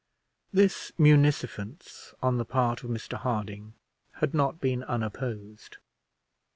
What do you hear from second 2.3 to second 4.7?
the part of Mr Harding had not